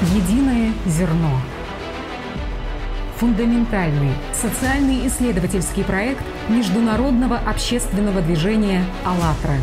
[0.00, 1.30] Единое зерно.
[3.18, 9.58] Фундаментальный социальный исследовательский проект международного общественного движения «АЛЛАТРА».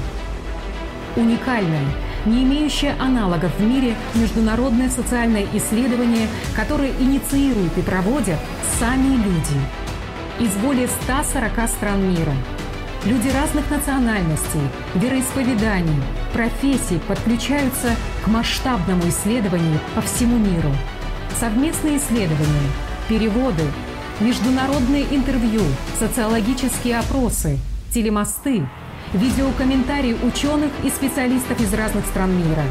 [1.16, 1.88] Уникальное,
[2.28, 8.38] не имеющее аналогов в мире международное социальное исследование, которое инициируют и проводят
[8.80, 9.60] сами люди
[10.40, 12.34] из более 140 стран мира.
[13.06, 14.62] Люди разных национальностей,
[14.94, 16.04] вероисповеданий,
[16.38, 20.72] профессий подключаются к масштабному исследованию по всему миру.
[21.40, 22.70] Совместные исследования,
[23.10, 23.64] переводы,
[24.20, 25.64] международные интервью,
[25.98, 27.58] социологические опросы,
[27.92, 28.70] телемосты,
[29.14, 32.66] видеокомментарии ученых и специалистов из разных стран мира,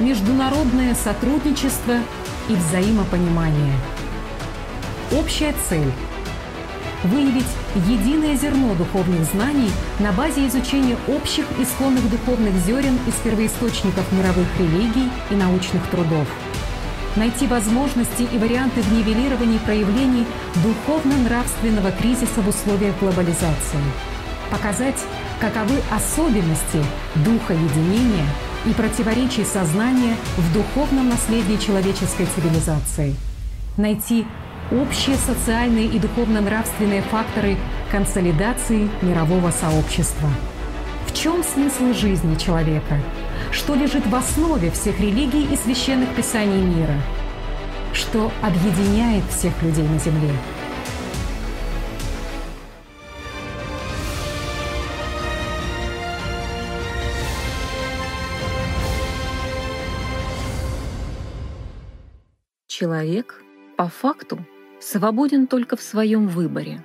[0.00, 1.98] международное сотрудничество
[2.48, 3.74] и взаимопонимание.
[5.12, 5.92] Общая цель–
[7.04, 14.48] выявить единое зерно духовных знаний на базе изучения общих исконных духовных зерен из первоисточников мировых
[14.58, 16.26] религий и научных трудов–
[17.16, 20.26] найти возможности и варианты в нивелировании проявлений
[20.62, 23.80] духовно-нравственного кризиса в условиях глобализации,
[24.50, 25.00] показать,
[25.40, 26.82] каковы особенности
[27.16, 28.26] духа единения
[28.66, 33.14] и противоречий сознания в духовном наследии человеческой цивилизации,
[33.76, 34.26] найти
[34.70, 37.56] общие социальные и духовно-нравственные факторы
[37.90, 40.28] консолидации мирового сообщества.
[41.06, 42.98] В чем смысл жизни человека–
[43.54, 46.96] что лежит в основе всех религий и священных писаний мира,
[47.92, 50.30] что объединяет всех людей на Земле.
[62.66, 63.40] Человек
[63.76, 64.44] по факту
[64.84, 66.84] свободен только в своем выборе,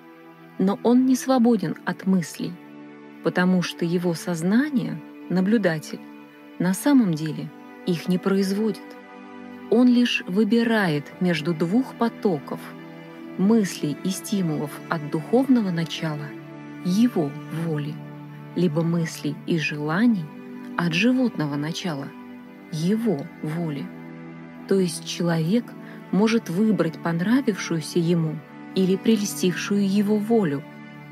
[0.57, 2.53] но он не свободен от мыслей,
[3.23, 5.99] потому что его сознание, наблюдатель,
[6.59, 7.51] на самом деле
[7.85, 8.83] их не производит.
[9.69, 12.59] Он лишь выбирает между двух потоков
[13.37, 16.27] мыслей и стимулов от духовного начала
[16.85, 17.29] его
[17.65, 17.93] воли,
[18.55, 20.25] либо мыслей и желаний
[20.77, 22.07] от животного начала
[22.71, 23.85] его воли.
[24.69, 25.65] То есть человек
[26.11, 28.37] может выбрать понравившуюся ему
[28.75, 30.63] или прельстившую его волю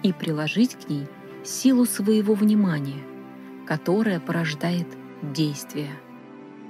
[0.04, 1.08] и приложить к ней
[1.44, 3.02] силу своего внимания,
[3.66, 4.88] которая порождает
[5.22, 5.92] действия.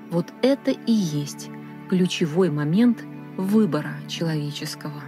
[0.10, 1.50] Вот это и есть
[1.90, 3.04] ключевой момент
[3.38, 5.02] выбора человеческого.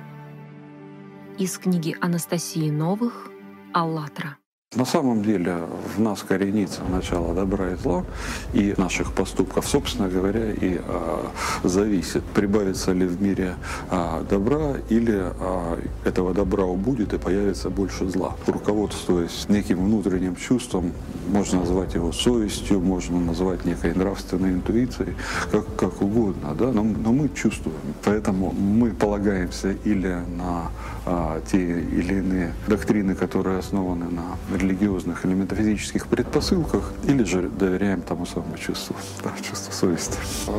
[1.37, 3.29] Из книги Анастасии Новых
[3.73, 4.38] «АЛЛАТРА».
[4.75, 5.63] На самом деле
[5.95, 8.05] в нас коренится начало добра и зла
[8.53, 11.31] и наших поступков, собственно говоря, и а,
[11.63, 13.55] зависит, прибавится ли в мире
[13.89, 18.35] а, добра или а, этого добра убудет и появится больше зла.
[18.45, 20.91] Руководствуясь неким внутренним чувством,
[21.29, 25.15] можно назвать его совестью, можно назвать некой нравственной интуицией,
[25.51, 26.67] как, как угодно, да?
[26.71, 27.75] но, но мы чувствуем.
[28.03, 30.69] Поэтому мы полагаемся или на
[31.07, 38.01] а, те или иные доктрины, которые основаны на религиозных или метафизических предпосылках, или же доверяем
[38.01, 40.17] тому самому чувству, да, чувству совести.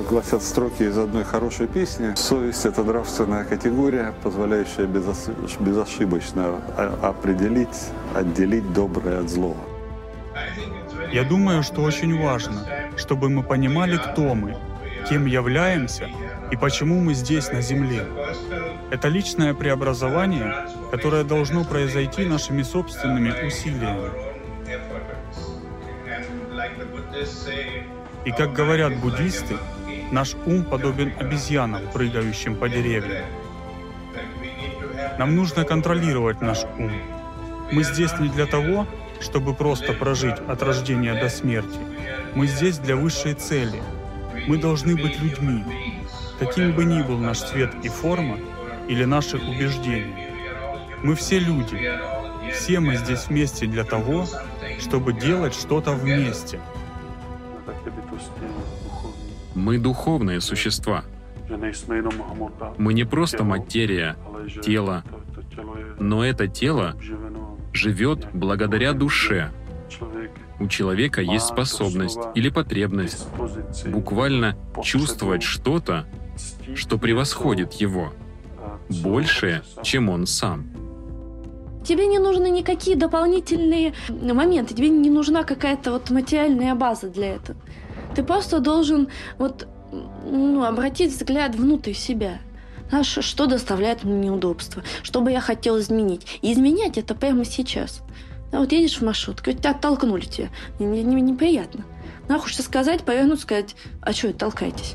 [0.09, 2.15] Гласят строки из одной хорошей песни.
[2.17, 6.61] Совесть— это нравственная категория, позволяющая безошибочно
[7.03, 7.69] определить,
[8.15, 9.57] отделить доброе от злого.
[11.13, 14.57] Я думаю, что очень важно, чтобы мы понимали, кто мы,
[15.09, 16.09] кем являемся
[16.51, 18.07] и почему мы здесь, на Земле.
[18.91, 20.55] Это личное преобразование,
[20.91, 24.11] которое должно произойти нашими собственными усилиями.
[28.25, 29.57] И как говорят буддисты,
[30.11, 33.25] наш ум подобен обезьянам, прыгающим по деревьям.
[35.19, 36.93] Нам нужно контролировать наш ум.
[37.73, 38.87] Мы здесь не для того,
[39.21, 41.79] чтобы просто прожить от рождения до смерти.
[42.35, 43.81] Мы здесь для высшей цели.
[44.47, 45.65] Мы должны быть людьми.
[46.39, 48.39] Каким бы ни был наш цвет и форма,
[48.89, 50.20] или наши убеждения.
[51.03, 51.79] Мы все люди.
[52.53, 54.27] Все мы здесь вместе для того,
[54.79, 56.61] чтобы делать что-то вместе.
[59.55, 61.05] Мы духовные существа.
[62.79, 64.17] Мы не просто материя,
[64.63, 65.05] тело,
[65.99, 66.97] но это тело
[67.73, 69.51] живет благодаря душе.
[70.61, 73.27] У человека есть способность или потребность
[73.87, 76.07] буквально чувствовать что-то,
[76.75, 78.13] что превосходит его
[78.89, 80.80] больше, чем он сам.
[81.91, 87.59] Тебе не нужны никакие дополнительные моменты, тебе не нужна какая-то вот материальная база для этого.
[88.15, 89.09] Ты просто должен
[89.39, 89.67] вот
[90.25, 92.39] ну, обратить взгляд внутрь себя.
[92.91, 96.39] Знаешь, что доставляет мне неудобства, что бы я хотел изменить.
[96.43, 98.03] И изменять это прямо сейчас.
[98.53, 100.51] Да, вот едешь в маршрутке, тебя оттолкнули тебя.
[100.79, 101.85] Мне, мне неприятно.
[102.29, 104.95] Надо хочется сказать, повернуть, сказать, а что, толкайтесь.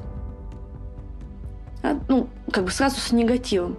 [2.08, 3.76] ну, как бы сразу с негативом.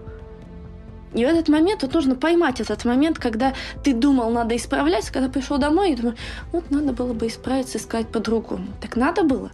[1.16, 5.30] И в этот момент вот нужно поймать этот момент, когда ты думал, надо исправляться, когда
[5.30, 6.18] пришел домой и думаешь,
[6.52, 8.66] вот надо было бы исправиться и сказать по-другому.
[8.82, 9.50] Так надо было.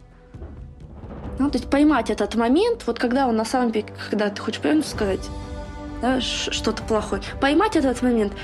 [1.38, 4.61] Ну, то есть поймать этот момент, вот когда он на самом деле, когда ты хочешь
[4.61, 5.31] правильно сказать,
[6.00, 8.32] да, что-то плохое, поймать этот момент–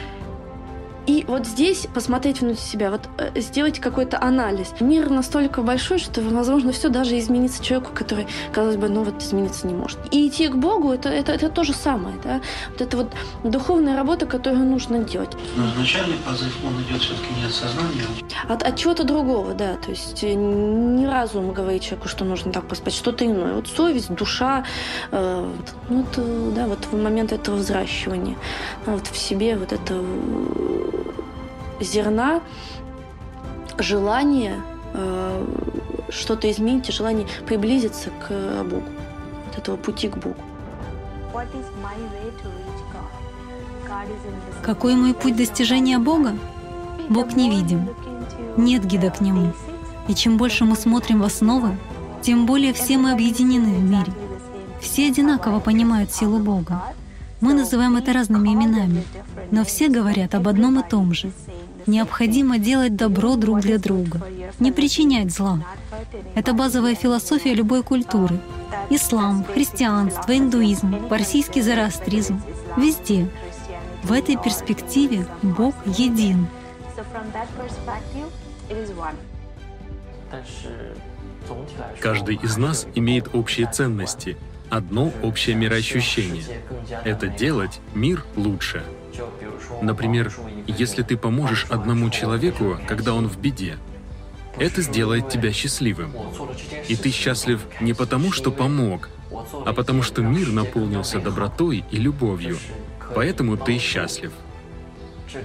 [1.08, 4.74] и вот здесь посмотреть внутрь себя, вот э, сделать какой-то анализ.
[4.78, 9.66] Мир настолько большой, что, возможно, все даже изменится человеку, который, казалось бы, ну вот измениться
[9.66, 9.98] не может.
[10.10, 12.14] И идти к Богу это, это, это то же самое.
[12.22, 12.42] Да?
[12.72, 13.12] Вот это вот
[13.42, 15.34] духовная работа, которую нужно делать.
[15.56, 18.04] Но изначальный позыв, он идет все-таки не от сознания.
[18.46, 19.76] А от, от чего-то другого, да.
[19.76, 23.54] То есть э, не разум говорит человеку, что нужно так поспать, что-то иное.
[23.54, 24.62] Вот совесть, душа,
[25.10, 25.50] э,
[25.88, 26.22] ну, это,
[26.54, 28.36] да, вот в момент этого взращивания,
[28.84, 30.04] вот в себе вот это
[31.80, 32.40] зерна
[33.78, 34.60] желание
[34.94, 35.46] э,
[36.10, 38.82] что-то изменить, желание приблизиться к Богу,
[39.50, 40.36] от этого пути к Богу.
[44.62, 46.36] Какой мой путь достижения Бога?
[47.08, 47.88] Бог невидим.
[48.56, 49.52] Нет гида к Нему.
[50.08, 51.76] И чем больше мы смотрим в основы,
[52.22, 54.12] тем более все мы объединены в мире.
[54.80, 56.82] Все одинаково понимают силу Бога.
[57.40, 59.04] Мы называем это разными именами,
[59.50, 61.30] но все говорят об одном и том же—
[61.88, 64.20] Необходимо делать добро друг для друга,
[64.60, 65.64] не причинять зла.
[66.34, 68.38] Это базовая философия любой культуры.
[68.90, 72.42] Ислам, христианство, индуизм, парсийский зороастризм—
[72.76, 73.30] везде.
[74.02, 76.46] В этой перспективе Бог един.
[82.00, 84.36] Каждый из нас имеет общие ценности,
[84.70, 86.44] одно общее мироощущение.
[87.04, 88.82] Это делать мир лучше—
[89.82, 90.32] Например,
[90.66, 93.78] если ты поможешь одному человеку, когда он в беде,
[94.58, 96.12] это сделает тебя счастливым.
[96.88, 99.08] И ты счастлив не потому, что помог,
[99.64, 102.58] а потому что мир наполнился добротой и любовью.
[103.14, 104.32] Поэтому ты счастлив.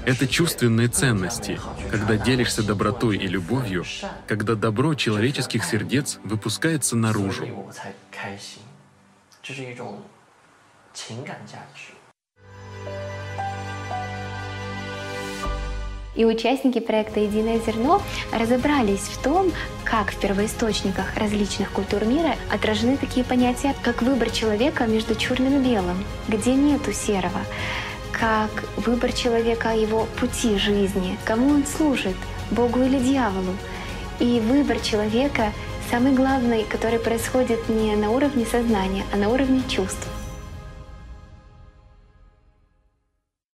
[0.06, 1.60] Это чувственные ценности,
[1.92, 3.84] когда делишься добротой и любовью,
[4.28, 7.48] когда добро человеческих сердец выпускается наружу.
[16.16, 18.02] И участники проекта «Единое зерно»
[18.32, 19.52] разобрались в том,
[19.84, 25.66] как в первоисточниках различных культур мира отражены такие понятия, как выбор человека между черным и
[25.74, 27.42] белым, где нету серого,
[28.14, 32.16] как выбор человека его пути жизни, кому он служит,
[32.50, 33.58] Богу или дьяволу.
[34.22, 35.52] И выбор человека
[35.94, 40.08] самый главный, который происходит не на уровне сознания, а на уровне чувств.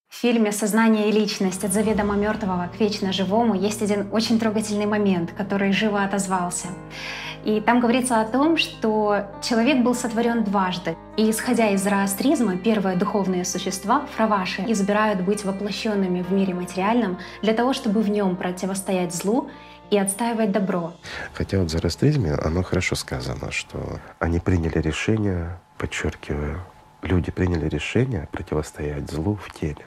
[0.08, 1.66] В фильме «Сознание и личность.
[1.66, 6.68] От заведомо мертвого к вечно живому» есть один очень трогательный момент, который живо отозвался.
[7.44, 10.96] И там говорится о том, что человек был сотворен дважды.
[11.18, 17.54] И исходя из зороастризма, первые духовные существа, фраваши, избирают быть воплощенными в мире материальном для
[17.54, 19.50] того, чтобы в нем противостоять злу
[19.92, 20.94] и отстаивать добро.
[21.34, 26.62] Хотя вот в зороастризме оно хорошо сказано, что они приняли решение, подчеркиваю,
[27.02, 29.86] люди приняли решение противостоять злу в теле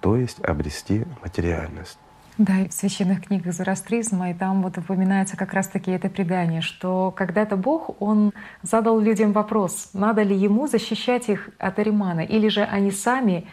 [0.00, 1.98] то есть обрести материальность.
[2.36, 7.10] Да, и в священных книгах зороастризма, и там вот упоминается как раз-таки это предание, что
[7.10, 8.32] когда-то Бог, Он
[8.62, 13.48] задал людям вопрос, надо ли Ему защищать их от Аримана, или же они сами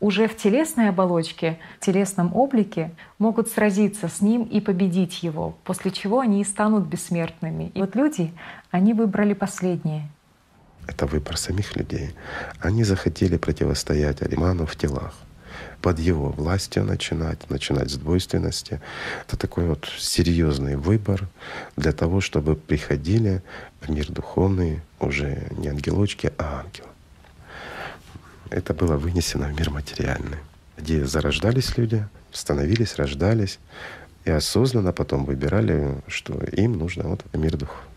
[0.00, 5.90] уже в телесной оболочке, в телесном облике могут сразиться с Ним и победить Его, после
[5.90, 7.70] чего они и станут бессмертными.
[7.74, 8.32] И вот люди,
[8.70, 10.08] они выбрали последнее.
[10.88, 12.14] Это выбор самих людей.
[12.58, 15.14] Они захотели противостоять Ариману в телах
[15.82, 18.80] под его властью начинать, начинать с двойственности.
[19.26, 21.28] Это такой вот серьезный выбор
[21.76, 23.42] для того, чтобы приходили
[23.80, 26.89] в мир духовный уже не ангелочки, а ангелы.
[28.50, 30.38] Это было вынесено в мир материальный,
[30.76, 33.58] где зарождались люди, становились, рождались,
[34.24, 37.89] и осознанно потом выбирали, что им нужно вот мир духовный.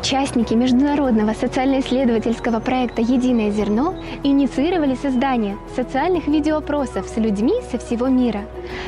[0.00, 8.42] Участники международного социально-исследовательского проекта «Единое зерно» инициировали создание социальных видеоопросов с людьми со всего мира.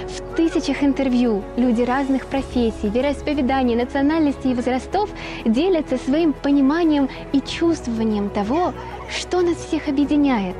[0.06, 5.10] В тысячах интервью люди разных профессий, вероисповеданий, национальностей и возрастов
[5.44, 8.72] делятся своим пониманием и чувствованием того,
[9.10, 10.54] что нас всех объединяет,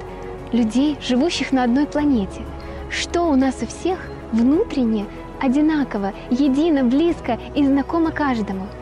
[0.51, 2.43] людей, живущих на одной планете.
[2.91, 4.01] Что у нас у всех
[4.33, 5.07] внутренне
[5.41, 8.67] одинаково, едино, близко и знакомо каждому–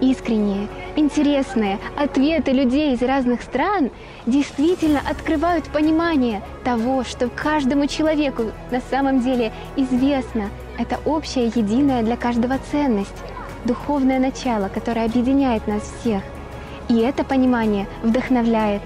[0.00, 3.90] искренние, интересные ответы людей из разных стран
[4.26, 12.16] действительно открывают понимание того, что каждому человеку на самом деле известно это общая, единая для
[12.16, 13.10] каждого ценность,
[13.64, 16.22] духовное начало, которое объединяет нас всех.
[16.88, 18.82] И это понимание вдохновляет,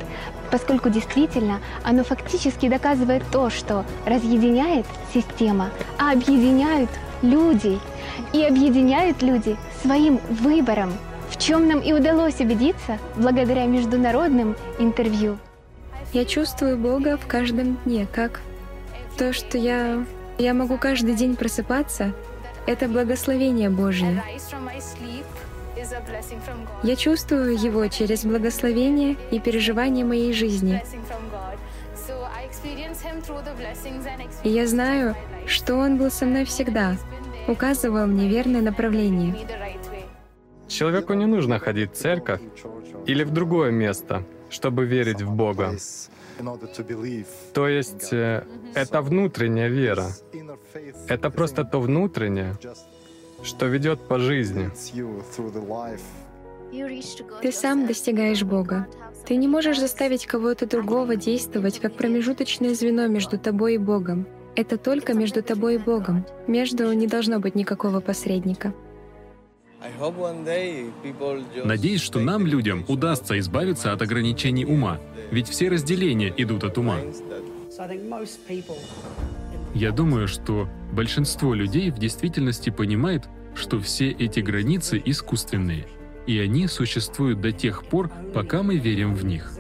[0.50, 6.90] поскольку действительно оно фактически доказывает то, что разъединяет система, а объединяют
[7.22, 7.78] люди.
[8.32, 10.94] И объединяют люди своим выбором,
[11.28, 15.36] в чем нам и удалось убедиться благодаря международным интервью.
[16.14, 18.40] Я чувствую Бога в каждом дне, как
[19.18, 20.04] то, что я,
[20.38, 22.14] я могу каждый день просыпаться,
[22.66, 24.22] это благословение Божье.
[26.82, 30.82] Я чувствую Его через благословение и переживание моей жизни.
[34.44, 35.14] И я знаю,
[35.46, 36.96] что Он был со мной всегда,
[37.46, 39.36] указывал мне верное направление.
[40.74, 42.40] Человеку не нужно ходить в церковь
[43.06, 45.76] или в другое место, чтобы верить в Бога.
[47.52, 50.08] То есть э, это внутренняя вера.
[51.06, 52.56] Это просто то внутреннее,
[53.44, 54.68] что ведет по жизни.
[57.40, 58.88] Ты сам достигаешь Бога.
[59.26, 64.26] Ты не можешь заставить кого-то другого действовать как промежуточное звено между тобой и Богом.
[64.56, 66.26] Это только между тобой и Богом.
[66.48, 68.74] Между не должно быть никакого посредника.
[71.64, 74.98] Надеюсь, что нам, людям, удастся избавиться от ограничений ума,
[75.30, 76.98] ведь все разделения идут от ума.
[79.74, 83.24] Я думаю, что большинство людей в действительности понимает,
[83.54, 85.86] что все эти границы искусственные,
[86.26, 89.52] и они существуют до тех пор, пока мы верим в них.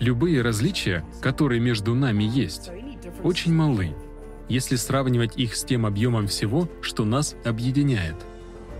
[0.00, 2.70] Любые различия, которые между нами есть,
[3.22, 3.94] очень малы,
[4.48, 8.16] если сравнивать их с тем объемом всего, что нас объединяет.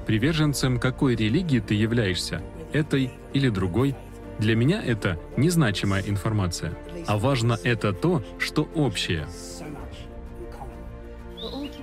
[0.07, 2.41] Приверженцем какой религии ты являешься,
[2.73, 3.97] этой или другой,
[4.39, 6.75] для меня это незначимая информация,
[7.07, 9.27] а важно это то, что общее.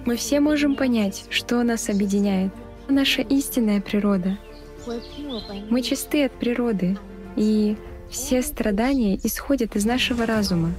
[0.06, 2.52] Мы все можем понять, что нас объединяет.
[2.88, 4.38] Наша истинная природа.
[5.70, 6.98] Мы чисты от природы,
[7.36, 7.78] и
[8.10, 10.72] все страдания исходят из нашего разума.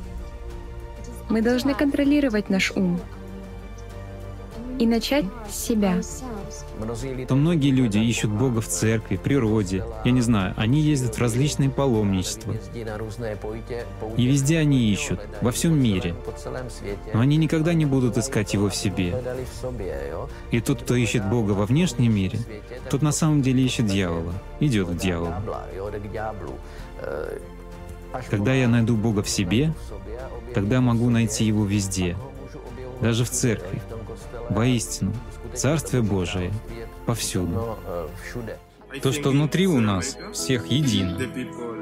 [1.29, 3.01] Мы должны контролировать наш ум
[4.79, 6.03] и начать с себя
[7.29, 9.85] то многие люди ищут Бога в церкви, природе.
[10.05, 12.55] Я не знаю, они ездят в различные паломничества.
[14.17, 16.15] И везде они ищут, во всем мире.
[17.13, 19.15] Но они никогда не будут искать Его в себе.
[20.51, 22.39] И тот, кто ищет Бога во внешнем мире,
[22.91, 25.35] тот на самом деле ищет дьявола, идет к дьяволу.
[28.31, 29.73] Когда я найду Бога в себе,
[30.55, 32.17] тогда могу найти Его везде,
[33.01, 33.83] даже в церкви,
[34.51, 35.13] воистину,
[35.57, 36.53] Царствие Божие
[37.07, 37.79] повсюду.
[39.03, 41.19] То, что внутри у нас, всех едино.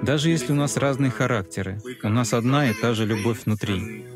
[0.02, 4.06] Даже если у нас разные характеры, у нас одна и та же любовь внутри.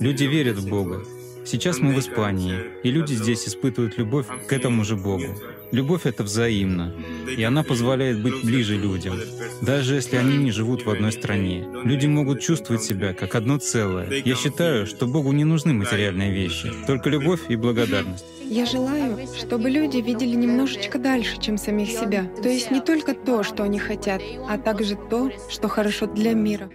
[0.00, 1.04] Люди верят в Бога.
[1.46, 5.34] Сейчас мы в Испании, и люди здесь испытывают любовь к этому же Богу.
[5.72, 6.92] Любовь— это взаимно,
[7.34, 9.18] и она позволяет быть ближе людям,
[9.62, 11.66] даже если они не живут в одной стране.
[11.82, 14.22] Люди могут чувствовать себя как одно целое.
[14.22, 18.26] Я считаю, что Богу не нужны материальные вещи, только любовь и благодарность.
[18.44, 22.30] Я желаю, чтобы люди видели немножечко дальше, чем самих себя.
[22.42, 26.68] То есть не только то, что они хотят, а также то, что хорошо для мира.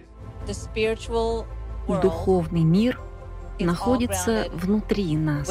[1.86, 2.98] Духовный мир
[3.60, 5.48] находится внутри нас.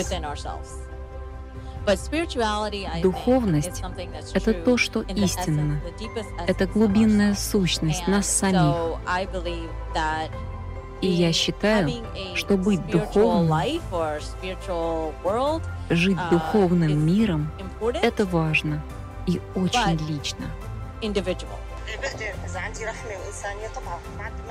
[3.01, 3.83] Духовность—
[4.33, 5.81] это то, что истинно.
[6.47, 8.75] Это глубинная сущность нас самих.
[10.99, 11.91] И я считаю,
[12.33, 13.81] что быть духовным,
[15.89, 17.51] жить uh, духовным миром—
[18.01, 18.83] это важно
[19.27, 20.45] и очень лично.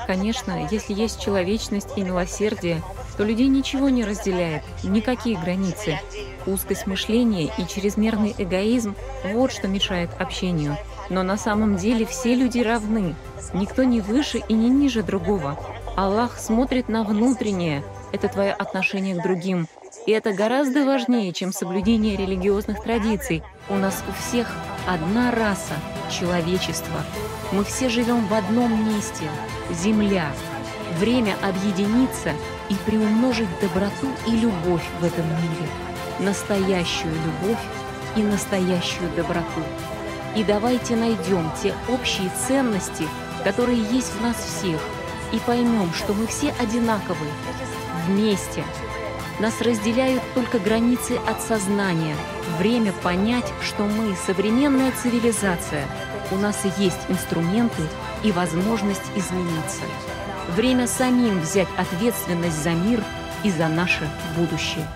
[0.06, 2.82] Конечно, если есть человечность и милосердие,
[3.16, 5.98] то людей ничего не разделяет, никакие границы.
[6.46, 8.94] Узкость мышления и чрезмерный эгоизм—
[9.32, 10.76] вот что мешает общению.
[11.08, 13.14] Но на самом деле все люди равны.
[13.54, 15.58] Никто не выше и не ниже другого.
[15.96, 17.82] Аллах смотрит на внутреннее.
[18.12, 19.66] Это твое отношение к другим.
[20.06, 23.42] И это гораздо важнее, чем соблюдение религиозных традиций.
[23.68, 24.52] У нас у всех
[24.86, 25.74] одна раса—
[26.10, 27.00] человечество.
[27.50, 29.24] Мы все живем в одном месте—
[29.70, 30.30] Земля.
[30.98, 32.32] Время объединиться
[32.68, 35.68] и приумножить доброту и любовь в этом мире.
[36.18, 37.62] Настоящую любовь
[38.16, 39.62] и настоящую доброту.
[40.34, 43.08] И давайте найдем те общие ценности,
[43.44, 44.80] которые есть в нас всех—
[45.32, 47.26] и поймем, что мы все одинаковы,
[48.06, 48.64] вместе.
[49.38, 52.16] Нас разделяют только границы от сознания.
[52.58, 55.86] Время понять, что мы современная цивилизация.
[56.30, 57.82] У нас есть инструменты
[58.22, 59.82] и возможность измениться.
[60.48, 63.02] Время самим взять ответственность за мир
[63.42, 64.86] и за наше будущее.